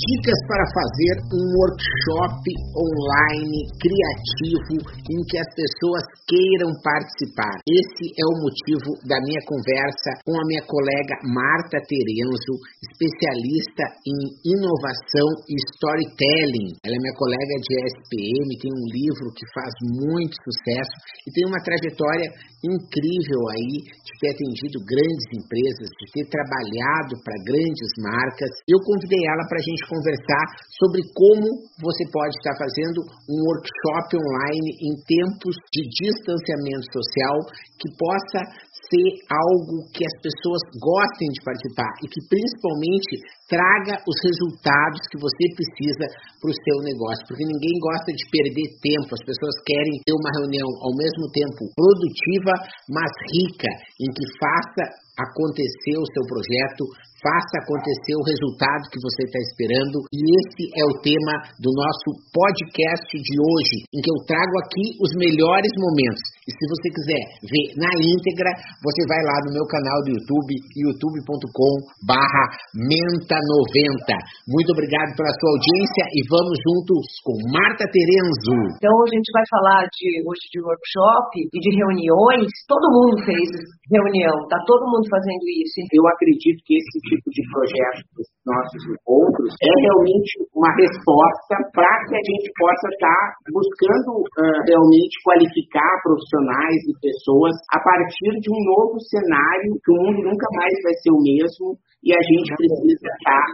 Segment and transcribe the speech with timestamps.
[0.00, 2.40] Dicas para fazer um workshop
[2.72, 7.60] online criativo em que as pessoas queiram participar.
[7.68, 14.20] Esse é o motivo da minha conversa com a minha colega Marta Terenzo, especialista em
[14.56, 16.80] inovação e storytelling.
[16.80, 20.96] Ela é minha colega de SPM, tem um livro que faz muito sucesso
[21.28, 22.32] e tem uma trajetória
[22.64, 28.48] incrível aí de ter atendido grandes empresas, de ter trabalhado para grandes marcas.
[28.64, 30.44] Eu convidei ela para a gente conversar
[30.78, 37.36] sobre como você pode estar fazendo um workshop online em tempos de distanciamento social
[37.74, 43.14] que possa ser algo que as pessoas gostem de participar e que principalmente
[43.46, 46.06] traga os resultados que você precisa
[46.38, 50.30] para o seu negócio, porque ninguém gosta de perder tempo, as pessoas querem ter uma
[50.42, 52.54] reunião ao mesmo tempo produtiva,
[52.90, 56.84] mas rica, em que faça acontecer o seu projeto,
[57.20, 59.96] faça acontecer o resultado que você está esperando.
[60.12, 64.84] E esse é o tema do nosso podcast de hoje, em que eu trago aqui
[65.00, 66.24] os melhores momentos.
[66.48, 68.50] E se você quiser ver na íntegra,
[68.82, 71.74] você vai lá no meu canal do YouTube, youtube.com
[72.08, 74.08] barra menta90.
[74.48, 78.56] Muito obrigado pela sua audiência e vamos juntos com Marta Terenzo.
[78.80, 82.48] Então a gente vai falar de hoje de workshop e de reuniões.
[82.66, 83.48] Todo mundo fez
[83.86, 85.80] reunião, tá todo mundo fazendo isso.
[85.94, 88.04] Eu acredito que esse tipo de projeto
[88.44, 95.14] nossos encontros é realmente uma resposta para que a gente possa estar buscando uh, realmente
[95.22, 100.74] qualificar profissionais e pessoas a partir de um novo cenário que o mundo nunca mais
[100.82, 103.46] vai ser o mesmo e a gente precisa estar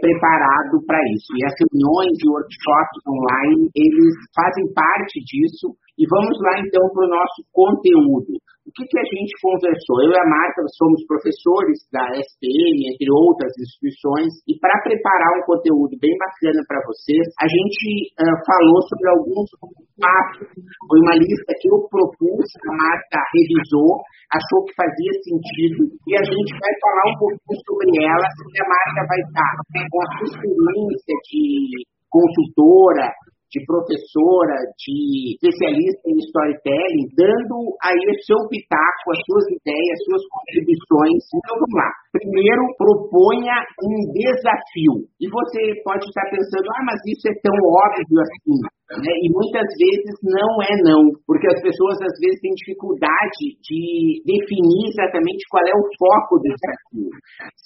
[0.00, 1.30] preparado para isso.
[1.38, 5.70] E as reuniões e workshops online, eles fazem parte disso.
[5.98, 8.42] E vamos lá então para o nosso conteúdo.
[8.62, 10.06] O que, que a gente conversou?
[10.06, 15.44] Eu e a Marta somos professores da SPM, entre outras instituições, e para preparar um
[15.50, 19.50] conteúdo bem bacana para vocês, a gente uh, falou sobre alguns
[19.98, 20.46] passos.
[20.86, 23.98] Foi uma lista que eu propus, a Marta revisou,
[24.30, 28.68] achou que fazia sentido, e a gente vai falar um pouquinho sobre ela, porque a
[28.68, 29.52] Marta vai estar
[29.90, 33.10] com a sua experiência de consultora,
[33.52, 40.04] de professora, de especialista em storytelling, dando aí o seu pitaco, as suas ideias, as
[40.08, 41.20] suas contribuições.
[41.36, 41.90] Então vamos lá.
[42.16, 45.04] Primeiro, proponha um desafio.
[45.20, 48.56] E você pode estar pensando, ah, mas isso é tão óbvio assim.
[49.04, 49.12] Né?
[49.20, 54.92] E muitas vezes não é não, porque as pessoas às vezes têm dificuldade de definir
[54.92, 57.08] exatamente qual é o foco do desafio.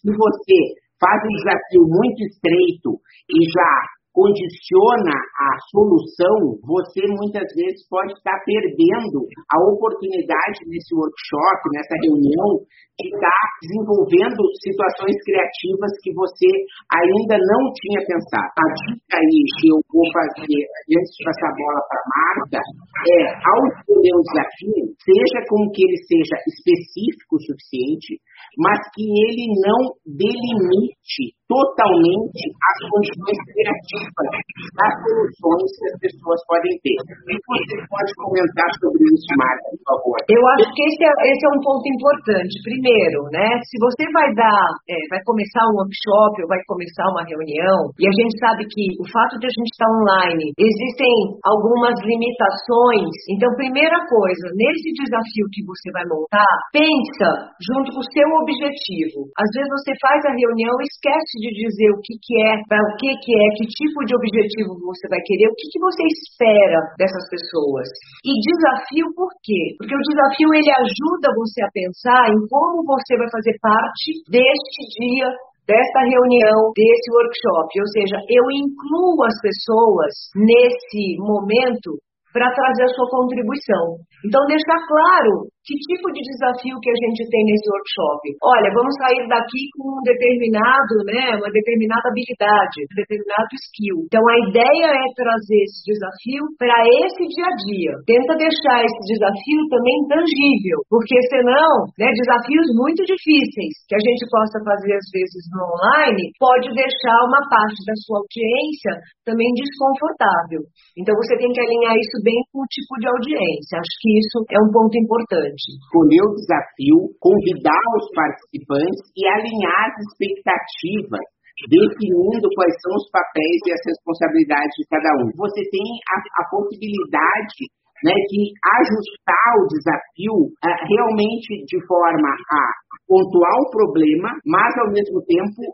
[0.02, 0.58] Se você
[0.98, 2.90] faz um desafio muito estreito
[3.28, 3.72] e já
[4.16, 12.64] condiciona a solução, você muitas vezes pode estar perdendo a oportunidade nesse workshop, nessa reunião,
[12.96, 16.48] de estar desenvolvendo situações criativas que você
[16.88, 18.56] ainda não tinha pensado.
[18.56, 22.60] A dica aí que eu vou fazer antes de passar a bola para a Marta
[22.64, 28.16] é, ao escolher um desafio, seja com que ele seja específico o suficiente,
[28.56, 34.28] mas que ele não delimite totalmente as condições criativas
[34.76, 36.98] das soluções que as pessoas podem ter.
[37.06, 40.18] Que você pode comentar sobre isso, Marta, por favor?
[40.26, 42.52] Eu acho que esse é, esse é um ponto importante.
[42.66, 47.22] Primeiro, né, se você vai dar, é, vai começar um workshop ou vai começar uma
[47.22, 51.14] reunião, e a gente sabe que o fato de a gente estar online, existem
[51.46, 53.14] algumas limitações.
[53.30, 57.30] Então, primeira coisa, nesse desafio que você vai montar, pensa
[57.62, 59.30] junto com o seu objetivo.
[59.38, 62.80] Às vezes você faz a reunião e esquece de dizer o que, que é, para
[62.80, 66.02] o que, que é, que tipo de objetivo você vai querer, o que, que você
[66.08, 67.86] espera dessas pessoas.
[68.24, 69.76] E desafio por quê?
[69.76, 74.80] Porque o desafio ele ajuda você a pensar em como você vai fazer parte deste
[74.96, 75.28] dia
[75.66, 77.68] dessa reunião, desse workshop.
[77.74, 81.98] Ou seja, eu incluo as pessoas nesse momento
[82.36, 83.96] para trazer a sua contribuição.
[84.20, 88.22] Então, deixar claro que tipo de desafio que a gente tem nesse workshop?
[88.38, 94.06] Olha, vamos sair daqui com um determinado, né, uma determinada habilidade, um determinado skill.
[94.06, 97.92] Então a ideia é trazer esse desafio para esse dia a dia.
[98.06, 104.22] Tenta deixar esse desafio também tangível, porque senão, né, desafios muito difíceis que a gente
[104.30, 110.62] possa fazer às vezes no online pode deixar uma parte da sua audiência também desconfortável.
[110.94, 113.78] Então você tem que alinhar isso bem com o tipo de audiência.
[113.78, 115.62] Acho que isso é um ponto importante.
[115.78, 121.22] Escolher o desafio, convidar os participantes e alinhar as expectativas
[121.70, 125.32] definindo quais são os papéis e as responsabilidades de cada um.
[125.40, 127.72] Você tem a, a possibilidade
[128.04, 132.62] né, de ajustar o desafio uh, realmente de forma a
[133.08, 135.64] pontuar o problema, mas ao mesmo tempo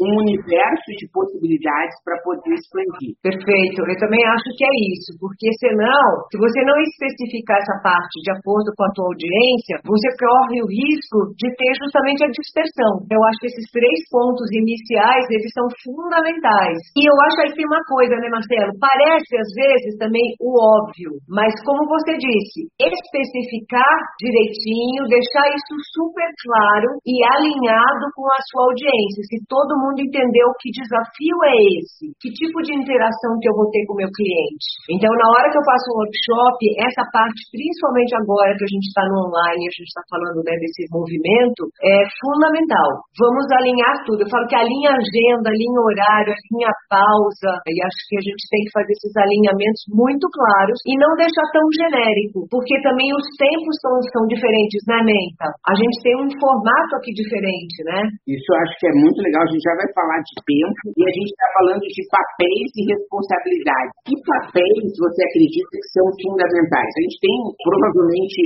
[0.00, 3.14] um universo de possibilidades para poder expandir.
[3.22, 8.16] Perfeito, eu também acho que é isso, porque senão, se você não especificar essa parte
[8.22, 13.06] de acordo com a tua audiência, você corre o risco de ter justamente a dispersão.
[13.06, 16.78] Eu acho que esses três pontos iniciais, eles são fundamentais.
[16.98, 18.74] E eu acho aí que tem uma coisa, né, Marcelo?
[18.82, 26.30] Parece às vezes também o óbvio, mas como você disse, especificar direitinho, deixar isso super
[26.42, 29.22] claro e alinhado com a sua audiência.
[29.30, 33.84] Se todo entendeu que desafio é esse, que tipo de interação que eu vou ter
[33.84, 34.68] com o meu cliente.
[34.88, 38.86] Então, na hora que eu faço um workshop, essa parte, principalmente agora que a gente
[38.88, 42.90] está no online, a gente está falando né, desse movimento, é fundamental.
[43.18, 44.24] Vamos alinhar tudo.
[44.24, 48.60] Eu falo que alinha agenda, alinha horário, alinha pausa, e acho que a gente tem
[48.64, 53.74] que fazer esses alinhamentos muito claros e não deixar tão genérico, porque também os tempos
[53.82, 55.48] são, são diferentes, né, Menta?
[55.66, 58.00] A gente tem um formato aqui diferente, né?
[58.28, 59.42] Isso eu acho que é muito legal.
[59.42, 62.82] A gente já vai falar de tempo e a gente está falando de papéis e
[62.94, 63.92] responsabilidades.
[64.06, 66.92] Que papéis você acredita que são fundamentais?
[66.94, 68.40] A gente tem provavelmente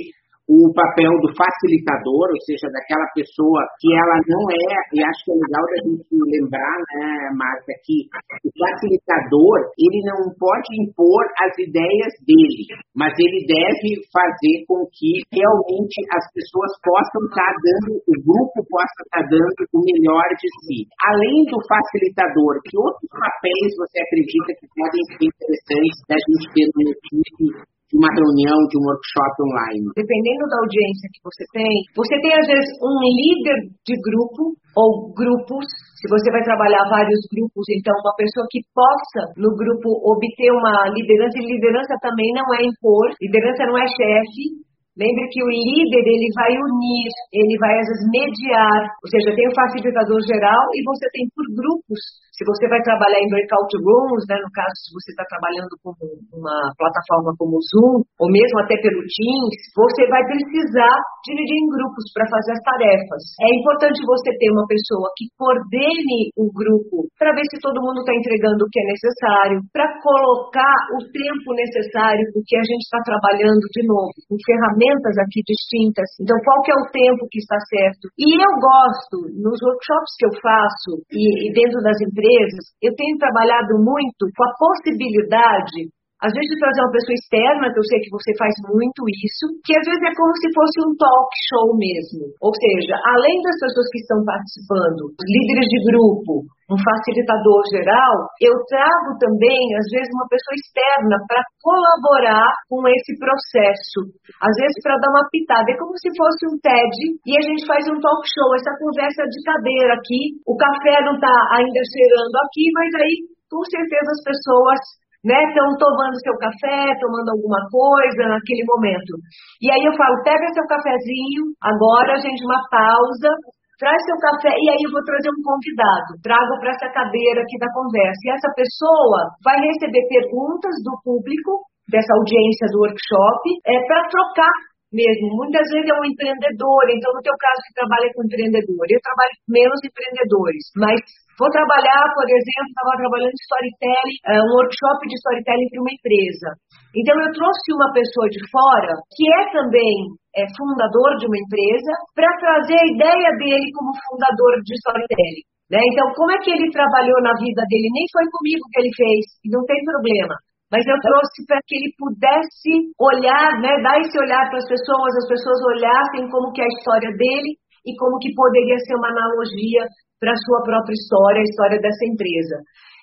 [0.48, 5.32] o papel do facilitador, ou seja, daquela pessoa que ela não é, e acho que
[5.32, 7.04] é legal da gente lembrar, né,
[7.36, 8.08] Marta, que
[8.40, 12.64] o facilitador, ele não pode impor as ideias dele,
[12.96, 18.98] mas ele deve fazer com que realmente as pessoas possam estar dando, o grupo possa
[19.04, 20.88] estar dando o melhor de si.
[21.12, 26.66] Além do facilitador, que outros papéis você acredita que podem ser interessantes da gente ter
[26.72, 29.84] no equipe de uma reunião, de um workshop online?
[29.96, 34.42] Dependendo da audiência que você tem, você tem às vezes um líder de grupo
[34.76, 35.64] ou grupos.
[35.98, 40.92] Se você vai trabalhar vários grupos, então uma pessoa que possa no grupo obter uma
[40.92, 44.68] liderança, e liderança também não é impor, liderança não é chefe,
[44.98, 49.46] Lembre que o líder ele vai unir, ele vai às vezes mediar, ou seja, tem
[49.46, 52.02] o facilitador geral e você tem por grupos
[52.38, 55.90] se você vai trabalhar em breakout rooms, né, no caso, se você está trabalhando com
[56.38, 60.94] uma plataforma como o Zoom, ou mesmo até pelo Teams, você vai precisar
[61.26, 63.22] dividir em grupos para fazer as tarefas.
[63.42, 68.06] É importante você ter uma pessoa que coordene o grupo para ver se todo mundo
[68.06, 73.02] está entregando o que é necessário, para colocar o tempo necessário, porque a gente está
[73.02, 76.06] trabalhando de novo com ferramentas aqui distintas.
[76.22, 78.14] Então, qual que é o tempo que está certo?
[78.14, 82.94] E eu gosto, nos workshops que eu faço e, e dentro das empresas, empresas, eu
[82.94, 85.88] tenho trabalhado muito com a possibilidade
[86.18, 89.74] às vezes trazer uma pessoa externa, que eu sei que você faz muito isso, que
[89.78, 92.24] às vezes é como se fosse um talk show mesmo.
[92.42, 98.52] Ou seja, além das pessoas que estão participando, líderes de grupo, um facilitador geral, eu
[98.68, 104.12] trago também, às vezes, uma pessoa externa para colaborar com esse processo.
[104.36, 105.64] Às vezes, para dar uma pitada.
[105.72, 109.24] É como se fosse um TED e a gente faz um talk show, essa conversa
[109.24, 110.36] de cadeira aqui.
[110.44, 113.14] O café não está ainda cheirando aqui, mas aí,
[113.48, 114.80] com certeza, as pessoas
[115.28, 115.36] né?
[115.44, 119.12] Estão tomando seu café, tomando alguma coisa naquele momento.
[119.60, 123.30] E aí eu falo, pega seu cafezinho, agora, gente, uma pausa,
[123.76, 126.16] traz seu café e aí eu vou trazer um convidado.
[126.24, 128.20] Trago para essa cadeira aqui da conversa.
[128.24, 134.54] E essa pessoa vai receber perguntas do público, dessa audiência do workshop, é, para trocar
[134.92, 135.36] mesmo.
[135.36, 139.34] Muitas vezes é um empreendedor, então no teu caso que trabalha com empreendedor, eu trabalho
[139.44, 140.98] com menos empreendedores, mas
[141.36, 146.48] vou trabalhar, por exemplo, estava trabalhando storytelling, uh, um workshop de storytelling para uma empresa.
[146.96, 149.94] Então eu trouxe uma pessoa de fora que é também
[150.32, 155.46] é, fundador de uma empresa para trazer a ideia dele como fundador de storytelling.
[155.68, 155.84] Né?
[155.84, 157.92] Então, como é que ele trabalhou na vida dele?
[157.92, 159.20] Nem foi comigo que ele fez,
[159.52, 160.32] não tem problema
[160.68, 165.10] mas eu trouxe para que ele pudesse olhar, né, dar esse olhar para as pessoas,
[165.16, 167.56] as pessoas olhassem como que é a história dele
[167.88, 169.88] e como que poderia ser uma analogia
[170.20, 172.56] para a sua própria história, a história dessa empresa.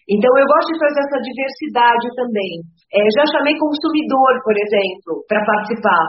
[0.06, 2.62] Então, eu gosto de trazer essa diversidade também.
[2.94, 6.06] É, já chamei consumidor, por exemplo, para participar.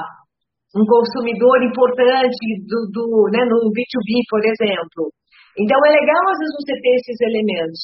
[0.77, 5.09] Um consumidor importante do, do, né, no B2B, por exemplo.
[5.57, 7.81] Então, é legal, às vezes, você ter esses elementos.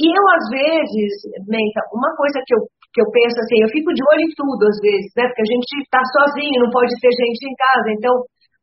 [0.00, 1.12] E eu, às vezes,
[1.44, 4.62] Menta, uma coisa que eu, que eu penso assim, eu fico de olho em tudo,
[4.66, 5.24] às vezes, né?
[5.30, 7.88] Porque a gente está sozinho, não pode ter gente em casa.
[7.94, 8.14] Então,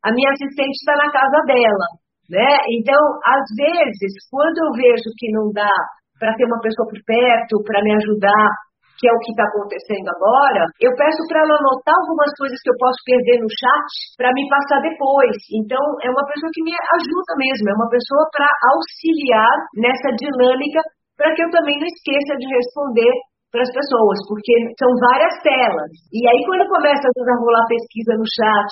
[0.04, 1.88] a minha assistente está na casa dela,
[2.28, 2.52] né?
[2.76, 5.72] Então, às vezes, quando eu vejo que não dá
[6.20, 8.52] para ter uma pessoa por perto, para me ajudar,
[8.98, 12.72] que é o que está acontecendo agora, eu peço para ela anotar algumas coisas que
[12.74, 15.38] eu posso perder no chat para me passar depois.
[15.54, 20.82] Então, é uma pessoa que me ajuda mesmo, é uma pessoa para auxiliar nessa dinâmica
[21.14, 23.14] para que eu também não esqueça de responder
[23.52, 25.92] para as pessoas, porque são várias telas.
[26.12, 28.72] E aí, quando começa a rolar pesquisa no chat,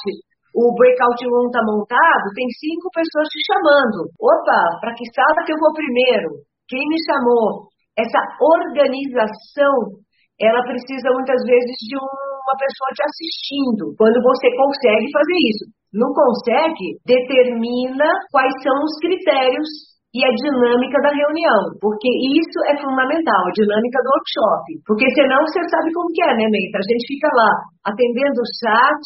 [0.56, 4.08] o breakout room está montado, tem cinco pessoas te chamando.
[4.20, 6.44] Opa, para que sala que eu vou primeiro?
[6.68, 7.68] Quem me chamou?
[7.96, 10.00] Essa organização,
[10.40, 13.84] ela precisa muitas vezes de uma pessoa te assistindo.
[13.96, 15.66] Quando você consegue fazer isso,
[15.96, 22.08] não consegue, determina quais são os critérios e a dinâmica da reunião, porque
[22.40, 24.66] isso é fundamental, a dinâmica do workshop.
[24.88, 26.80] Porque senão você sabe como que é, né, Meita?
[26.80, 27.52] A gente fica lá
[27.84, 29.04] atendendo o chat,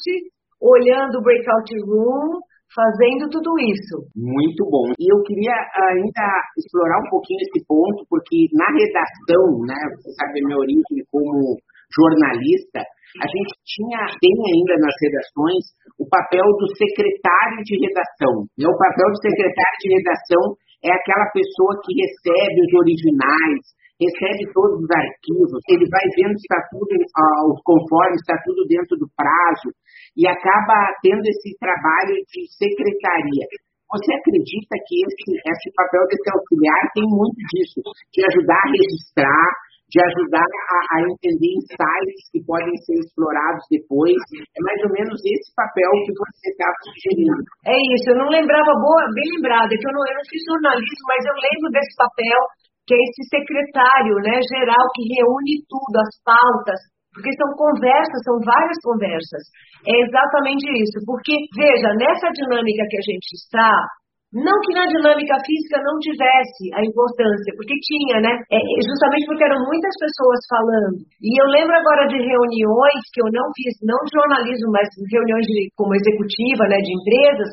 [0.62, 2.38] olhando o breakout room,
[2.70, 4.06] fazendo tudo isso.
[4.14, 4.94] Muito bom.
[5.02, 5.58] E eu queria
[5.90, 11.02] ainda explorar um pouquinho esse ponto, porque na redação, né, você sabe a minha origem
[11.10, 11.58] como
[11.90, 12.86] jornalista,
[13.18, 18.46] a gente tinha, tem ainda nas redações, o papel do secretário de redação.
[18.54, 20.44] E o papel do secretário de redação
[20.84, 23.62] é aquela pessoa que recebe os originais,
[24.00, 28.96] recebe todos os arquivos, ele vai vendo se está tudo, uh, conforme está tudo dentro
[28.96, 29.76] do prazo,
[30.16, 33.46] e acaba tendo esse trabalho de secretaria.
[33.92, 37.82] Você acredita que esse, esse papel desse auxiliar tem muito disso,
[38.14, 39.48] de ajudar a registrar,
[39.90, 44.18] de ajudar a, a, entender insights que podem ser explorados depois.
[44.38, 47.42] É mais ou menos esse papel que você está sugerindo.
[47.66, 51.06] É isso, eu não lembrava, boa, bem lembrada, que eu não, eu não fiz jornalismo,
[51.10, 52.40] mas eu lembro desse papel,
[52.86, 58.38] que é esse secretário né, geral que reúne tudo, as pautas, porque são conversas, são
[58.46, 59.44] várias conversas.
[59.90, 61.02] É exatamente isso.
[61.06, 63.74] Porque, veja, nessa dinâmica que a gente está,
[64.30, 68.34] não que na dinâmica física não tivesse a importância, porque tinha, né?
[68.54, 71.02] É, justamente porque eram muitas pessoas falando.
[71.18, 75.46] E eu lembro agora de reuniões que eu não fiz, não de jornalismo, mas reuniões
[75.50, 77.50] de, como executiva, né, de empresas,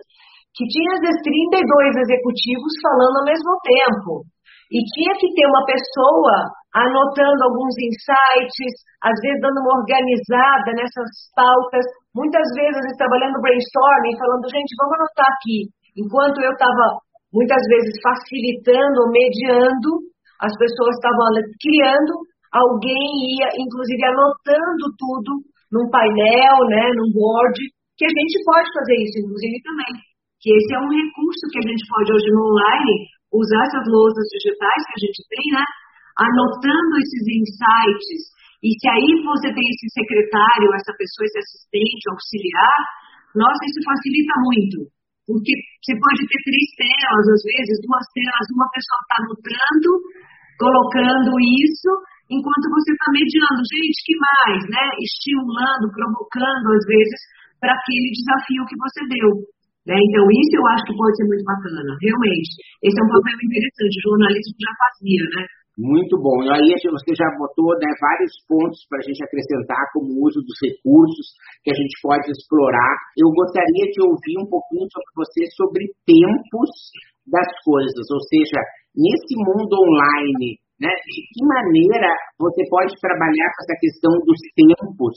[0.52, 4.12] que tinha às vezes 32 executivos falando ao mesmo tempo.
[4.68, 11.08] E tinha que ter uma pessoa anotando alguns insights, às vezes dando uma organizada nessas
[11.32, 15.72] pautas, muitas vezes trabalhando brainstorming, falando, gente, vamos anotar aqui.
[15.96, 17.00] Enquanto eu estava
[17.32, 20.04] muitas vezes facilitando, mediando,
[20.40, 22.12] as pessoas estavam criando,
[22.52, 25.40] alguém ia, inclusive, anotando tudo
[25.72, 27.56] num painel, né, num board,
[27.96, 29.92] que a gente pode fazer isso, inclusive, também.
[30.40, 32.96] Que esse é um recurso que a gente pode hoje no online
[33.32, 35.64] usar essas louças digitais que a gente tem, né?
[36.20, 38.20] Anotando esses insights.
[38.62, 42.80] E se aí você tem esse secretário, essa pessoa, esse assistente, auxiliar,
[43.36, 44.76] nossa, isso facilita muito.
[45.26, 45.52] Porque
[45.82, 49.90] você pode ter três telas, às vezes, duas telas, uma pessoa está anotando,
[50.54, 51.90] colocando isso,
[52.30, 53.60] enquanto você está mediando.
[53.66, 54.84] Gente, que mais, né?
[55.02, 57.20] Estimulando, provocando, às vezes,
[57.58, 59.30] para aquele desafio que você deu.
[59.86, 59.94] Né?
[59.98, 62.50] Então, isso eu acho que pode ser muito bacana, realmente.
[62.82, 65.42] Esse é um papel interessante, o jornalismo já fazia, né?
[65.76, 66.40] Muito bom.
[66.40, 70.56] E aí você já botou né, vários pontos para a gente acrescentar, como uso dos
[70.64, 72.96] recursos que a gente pode explorar.
[73.12, 76.72] Eu gostaria de ouvir um pouquinho sobre você sobre tempos
[77.28, 78.56] das coisas, ou seja,
[78.96, 82.08] nesse mundo online, né, de que maneira
[82.40, 85.12] você pode trabalhar com essa questão dos tempos,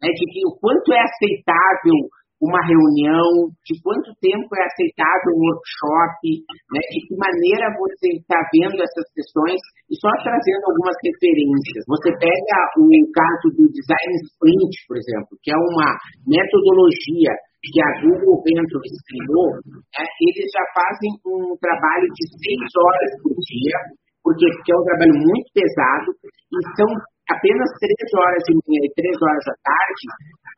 [0.00, 1.98] né, de que o quanto é aceitável
[2.38, 6.22] uma reunião, de quanto tempo é aceitável um workshop,
[6.70, 9.58] né, de que maneira você está vendo essas questões,
[9.90, 11.82] e só trazendo algumas referências.
[11.90, 15.90] Você pega o caso do Design Sprint, por exemplo, que é uma
[16.30, 23.10] metodologia que a Google Ventures criou, né, eles já fazem um trabalho de seis horas
[23.18, 23.78] por dia,
[24.22, 26.86] porque é um trabalho muito pesado, e são
[27.28, 30.04] apenas três horas de manhã e três horas da tarde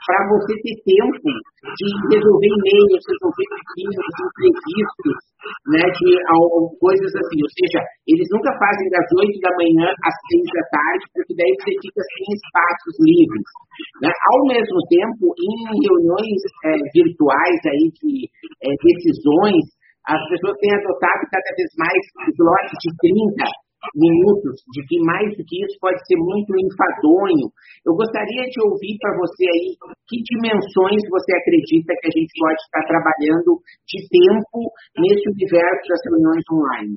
[0.07, 1.29] para você ter tempo
[1.61, 5.19] de resolver e-mails, resolver pepinos, imprevistos,
[5.69, 6.11] né, de
[6.81, 7.41] coisas assim.
[7.43, 11.53] Ou seja, eles nunca fazem das oito da manhã às seis da tarde, porque daí
[11.59, 13.47] você fica sem espaços livres.
[14.01, 14.09] Né?
[14.09, 18.13] Ao mesmo tempo, em reuniões é, virtuais aí de
[18.63, 19.65] é, decisões,
[20.09, 25.43] as pessoas têm adotado cada vez mais slots de 30 minutos, de que mais do
[25.45, 27.49] que isso pode ser muito enfadonho.
[27.85, 29.69] Eu gostaria de ouvir para você aí
[30.09, 33.51] que dimensões você acredita que a gente pode estar trabalhando
[33.89, 34.59] de tempo
[35.01, 36.95] nesse universo das reuniões online.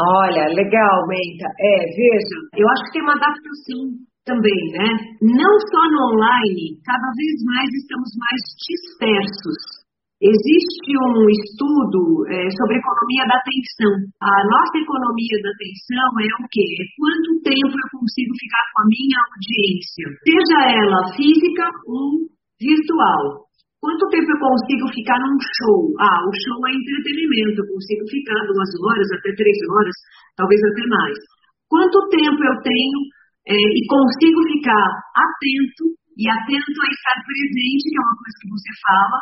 [0.00, 1.48] Olha, legal, Menta.
[1.60, 3.80] É, veja, eu acho que tem uma adaptação
[4.24, 4.88] também, né?
[5.20, 9.83] Não só no online, cada vez mais estamos mais dispersos
[10.22, 13.92] Existe um estudo é, sobre economia da atenção.
[14.22, 16.66] A nossa economia da atenção é o quê?
[16.80, 22.30] É quanto tempo eu consigo ficar com a minha audiência, seja ela física ou
[22.62, 23.42] virtual.
[23.82, 25.92] Quanto tempo eu consigo ficar num show?
[25.98, 29.96] Ah, o show é entretenimento, eu consigo ficar duas horas, até três horas,
[30.38, 31.18] talvez até mais.
[31.68, 32.98] Quanto tempo eu tenho
[33.50, 35.84] é, e consigo ficar atento
[36.16, 39.18] e atento a estar presente, que é uma coisa que você fala,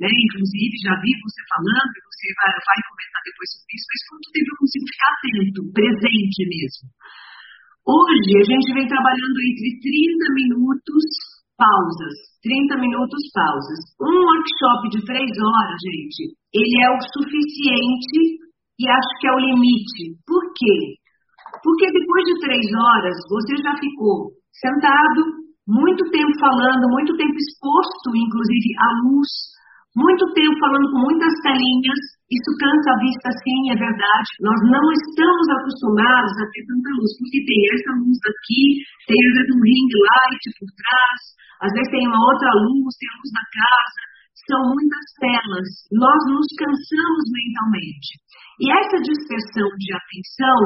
[0.00, 0.08] né?
[0.08, 4.26] Inclusive, já vi você falando, e você vai, vai comentar depois sobre isso, mas quanto
[4.32, 6.84] tempo eu consigo ficar atento, presente mesmo?
[7.84, 11.04] Hoje, a gente vem trabalhando entre 30 minutos
[11.60, 13.80] pausas, 30 minutos pausas.
[14.00, 18.20] Um workshop de 3 horas, gente, ele é o suficiente
[18.80, 20.16] e acho que é o limite.
[20.24, 20.96] Por quê?
[21.60, 28.08] Porque depois de 3 horas, você já ficou sentado, muito tempo falando, muito tempo exposto,
[28.16, 29.28] inclusive, à luz,
[29.96, 34.30] muito tempo falando com muitas telinhas, isso cansa a vista sim, é verdade.
[34.38, 38.64] Nós não estamos acostumados a ter tanta luz, porque tem essa luz aqui,
[39.10, 41.20] tem às vezes um ring light por trás,
[41.66, 44.02] às vezes tem uma outra luz, tem a luz da casa,
[44.46, 45.68] são muitas telas.
[45.90, 48.10] Nós nos cansamos mentalmente.
[48.62, 50.60] E essa dispersão de atenção,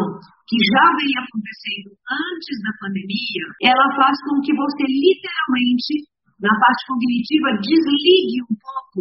[0.44, 6.82] que já vem acontecendo antes da pandemia, ela faz com que você literalmente na parte
[6.88, 9.00] cognitiva, desligue um pouco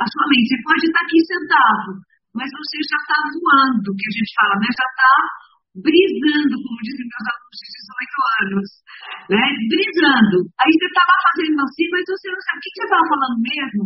[0.00, 0.48] a sua mente.
[0.50, 1.88] Você pode estar aqui sentado,
[2.34, 4.68] mas você já está voando, que a gente fala, né?
[4.74, 5.12] Já está
[5.74, 8.68] brisando, como dizem meus alunos de 18 anos,
[9.30, 9.44] né?
[9.70, 10.38] Brisando.
[10.60, 13.38] Aí você está lá fazendo assim, mas você não sabe o que você estava falando
[13.42, 13.82] mesmo.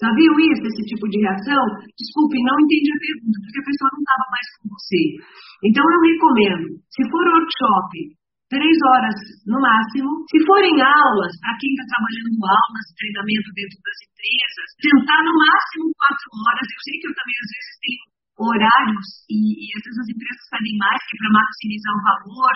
[0.00, 1.62] Já viu isso, esse tipo de reação?
[1.92, 5.02] Desculpe, não entendi a pergunta, porque a pessoa não estava mais com você.
[5.60, 7.90] Então, eu recomendo, se for workshop
[8.50, 9.16] três horas
[9.46, 10.10] no máximo.
[10.26, 15.86] Se forem aulas, para quem está trabalhando aulas, treinamento dentro das empresas, tentar no máximo
[15.94, 16.66] quatro horas.
[16.66, 18.02] Eu sei que eu também às vezes tenho
[18.40, 22.54] horários e, e às vezes as empresas pedem mais que é para maximizar o valor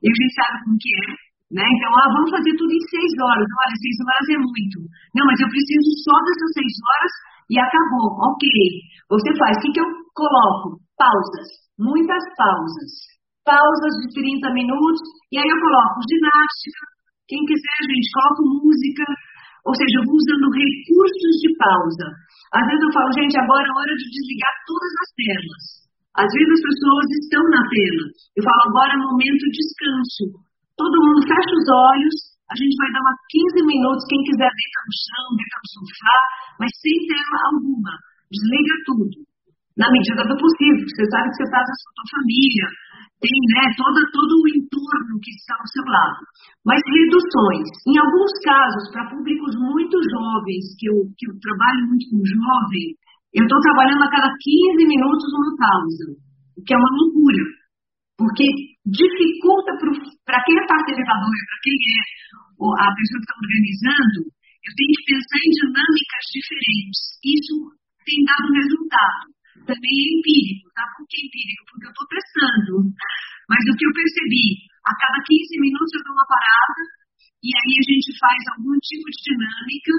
[0.00, 1.06] e a gente sabe como que é.
[1.50, 1.66] Né?
[1.66, 3.42] Então, ah, vamos fazer tudo em seis horas.
[3.42, 4.78] Olha, seis horas é muito.
[5.18, 7.12] Não, mas eu preciso só dessas seis horas
[7.50, 8.06] e acabou.
[8.22, 8.46] Ok.
[9.10, 9.58] Você faz.
[9.58, 10.78] O que, que eu coloco?
[10.94, 11.48] Pausas.
[11.74, 13.10] Muitas pausas
[13.44, 16.82] pausas de 30 minutos, e aí eu coloco ginástica,
[17.30, 19.06] quem quiser, gente, coloco música,
[19.62, 22.06] ou seja, eu vou usando recursos de pausa.
[22.50, 25.64] Às vezes eu falo, gente, agora é hora de desligar todas as telas.
[26.18, 28.04] Às vezes as pessoas estão na tela.
[28.34, 30.24] Eu falo, agora é momento de descanso.
[30.74, 32.16] Todo mundo fecha os olhos,
[32.50, 36.18] a gente vai dar umas 15 minutos, quem quiser deita no chão, deita no sofá,
[36.58, 37.92] mas sem tela alguma.
[38.26, 39.16] Desliga tudo.
[39.78, 42.66] Na medida do possível, você sabe que você está com a sua família,
[43.20, 46.24] tem né, todo, todo o entorno que está ao seu lado.
[46.64, 47.68] Mas reduções.
[47.84, 52.96] Em alguns casos, para públicos muito jovens, que eu, que eu trabalho muito com jovem,
[53.36, 56.06] eu estou trabalhando a cada 15 minutos uma pausa,
[56.56, 57.44] o que é uma loucura.
[58.16, 58.44] Porque
[58.88, 59.76] dificulta
[60.24, 62.00] para quem é facilitador, para quem é
[62.60, 64.20] a pessoa que está organizando,
[64.60, 67.00] eu tenho que pensar em dinâmicas diferentes.
[67.20, 67.54] Isso
[68.04, 70.84] tem dado resultado também é empírico, tá?
[70.96, 71.62] Por que empírico?
[71.70, 72.72] Porque eu estou testando.
[73.50, 74.46] Mas o que eu percebi,
[74.86, 76.82] a cada 15 minutos eu dou uma parada
[77.40, 79.94] e aí a gente faz algum tipo de dinâmica.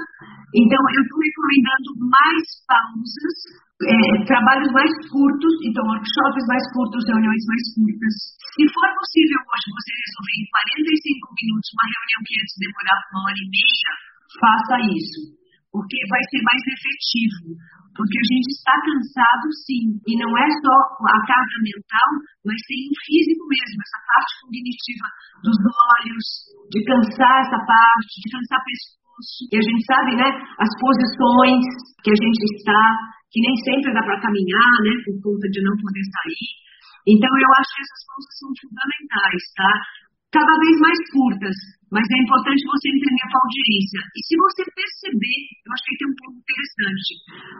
[0.54, 3.36] Então, eu estou recomendando mais pausas,
[3.82, 3.98] é,
[4.30, 8.14] trabalhos mais curtos, então workshops mais curtos, reuniões mais curtas.
[8.46, 13.22] Se for possível hoje você resolver em 45 minutos uma reunião que antes demorava uma
[13.26, 13.90] hora e meia,
[14.38, 15.20] faça isso,
[15.72, 17.56] porque vai ser mais efetivo.
[17.92, 19.84] Porque a gente está cansado, sim.
[20.08, 22.08] E não é só a carga mental,
[22.44, 25.06] mas tem o físico mesmo, essa parte cognitiva
[25.44, 26.26] dos olhos,
[26.72, 29.40] de cansar essa parte, de cansar o pescoço.
[29.52, 31.64] E a gente sabe, né, as posições
[32.00, 32.82] que a gente está,
[33.28, 36.48] que nem sempre dá para caminhar, né, por conta de não poder sair.
[37.12, 39.72] Então, eu acho que essas coisas são fundamentais, tá?
[40.32, 41.56] Cada vez mais curtas,
[41.92, 44.00] mas é importante você entender a sua audiência.
[44.16, 47.10] E se você perceber, eu acho que tem um ponto interessante.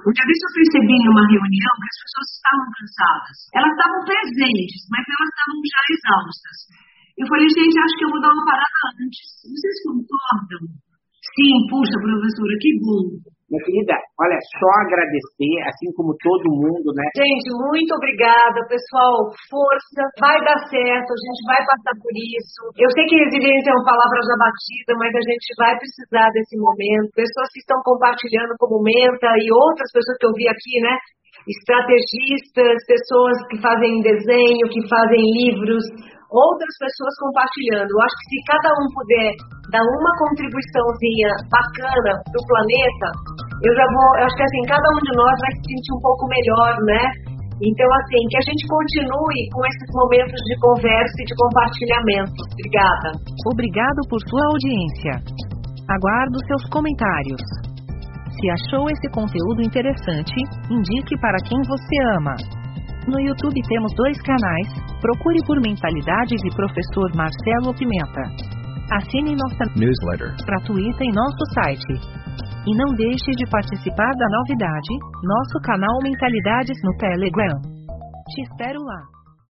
[0.09, 3.37] Um dia eu percebi numa reunião que as pessoas estavam cansadas.
[3.53, 6.57] Elas estavam presentes, mas elas estavam já exaustas.
[7.13, 9.27] Eu falei, gente, acho que eu vou dar uma parada antes.
[9.45, 10.63] Vocês concordam?
[11.37, 13.05] Sim, puxa, professora, que bom.
[13.53, 17.05] Minha querida, olha, só agradecer, assim como todo mundo, né?
[17.13, 19.29] Gente, muito obrigada, pessoal.
[19.53, 22.61] Força, vai dar certo, a gente vai passar por isso.
[22.81, 26.57] Eu sei que resiliência é uma palavra já batida, mas a gente vai precisar desse
[26.57, 27.13] momento.
[27.13, 30.97] Pessoas que estão compartilhando como menta e outras pessoas que eu vi aqui, né?
[31.45, 35.85] Estrategistas, pessoas que fazem desenho, que fazem livros,
[36.33, 37.93] outras pessoas compartilhando.
[37.93, 39.29] Eu acho que se cada um puder
[39.69, 43.09] dar uma contribuiçãozinha bacana para o planeta,
[43.63, 46.03] eu já vou, eu acho que assim, cada um de nós vai se sentir um
[46.03, 47.03] pouco melhor, né?
[47.63, 52.39] Então, assim, que a gente continue com esses momentos de conversa e de compartilhamento.
[52.59, 53.09] Obrigada.
[53.55, 55.15] Obrigado por sua audiência.
[55.87, 57.43] Aguardo seus comentários.
[58.35, 60.35] Se achou esse conteúdo interessante,
[60.67, 62.35] indique para quem você ama.
[63.07, 68.27] No YouTube temos dois canais, procure por Mentalidade de Professor Marcelo Pimenta.
[68.91, 72.22] Assine nossa newsletter gratuita em nosso site.
[72.65, 74.93] E não deixe de participar da novidade,
[75.25, 77.59] nosso canal Mentalidades no Telegram.
[78.31, 79.22] Te espero lá.